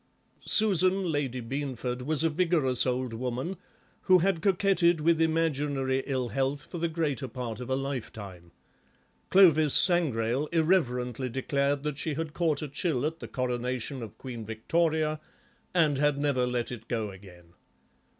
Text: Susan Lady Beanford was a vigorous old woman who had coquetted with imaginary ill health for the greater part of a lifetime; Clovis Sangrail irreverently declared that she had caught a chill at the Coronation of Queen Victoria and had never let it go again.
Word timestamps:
Susan 0.47 1.11
Lady 1.11 1.41
Beanford 1.41 2.01
was 2.01 2.23
a 2.23 2.29
vigorous 2.31 2.87
old 2.87 3.13
woman 3.13 3.55
who 4.09 4.17
had 4.17 4.41
coquetted 4.41 4.99
with 4.99 5.21
imaginary 5.21 5.99
ill 6.07 6.29
health 6.29 6.65
for 6.65 6.79
the 6.79 6.87
greater 6.87 7.27
part 7.27 7.59
of 7.59 7.69
a 7.69 7.75
lifetime; 7.75 8.51
Clovis 9.29 9.75
Sangrail 9.77 10.47
irreverently 10.51 11.29
declared 11.29 11.83
that 11.83 11.99
she 11.99 12.15
had 12.15 12.33
caught 12.33 12.63
a 12.63 12.67
chill 12.67 13.05
at 13.05 13.19
the 13.19 13.27
Coronation 13.27 14.01
of 14.01 14.17
Queen 14.17 14.43
Victoria 14.43 15.19
and 15.71 15.99
had 15.99 16.17
never 16.17 16.47
let 16.47 16.71
it 16.71 16.87
go 16.87 17.11
again. 17.11 17.53